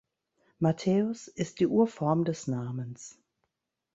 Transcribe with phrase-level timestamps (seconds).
[0.59, 3.19] Matthäus ist die Urform des Namens.